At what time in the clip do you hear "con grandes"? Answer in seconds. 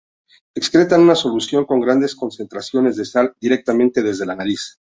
1.65-2.15